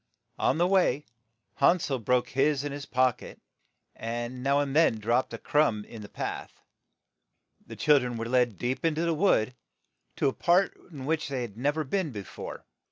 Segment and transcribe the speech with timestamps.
[0.39, 1.05] On the way,
[1.57, 3.39] Han sel broke his in his pock et,
[3.95, 6.59] and now and then dropped a crumb on the path.
[7.67, 9.53] The chil dren were led deep in to the wood,
[10.15, 12.65] to a part in which they had nev er been be fore.